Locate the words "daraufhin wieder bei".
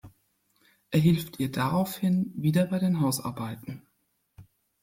1.51-2.79